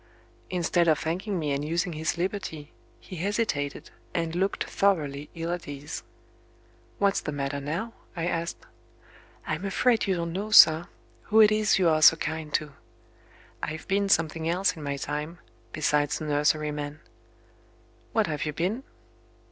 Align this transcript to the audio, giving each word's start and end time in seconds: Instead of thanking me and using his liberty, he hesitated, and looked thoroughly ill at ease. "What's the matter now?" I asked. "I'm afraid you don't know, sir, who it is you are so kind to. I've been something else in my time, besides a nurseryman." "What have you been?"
Instead 0.49 0.87
of 0.87 0.97
thanking 0.97 1.37
me 1.37 1.51
and 1.51 1.63
using 1.63 1.93
his 1.93 2.17
liberty, 2.17 2.71
he 2.99 3.17
hesitated, 3.17 3.91
and 4.15 4.33
looked 4.35 4.63
thoroughly 4.63 5.29
ill 5.35 5.51
at 5.51 5.67
ease. 5.67 6.01
"What's 6.97 7.21
the 7.21 7.31
matter 7.31 7.59
now?" 7.59 7.93
I 8.15 8.25
asked. 8.25 8.65
"I'm 9.45 9.63
afraid 9.63 10.07
you 10.07 10.15
don't 10.15 10.33
know, 10.33 10.49
sir, 10.49 10.87
who 11.25 11.39
it 11.39 11.51
is 11.51 11.77
you 11.77 11.87
are 11.87 12.01
so 12.01 12.15
kind 12.17 12.51
to. 12.55 12.73
I've 13.61 13.87
been 13.87 14.09
something 14.09 14.49
else 14.49 14.75
in 14.75 14.81
my 14.81 14.97
time, 14.97 15.37
besides 15.71 16.19
a 16.19 16.23
nurseryman." 16.23 17.01
"What 18.11 18.25
have 18.25 18.43
you 18.47 18.53
been?" 18.53 18.81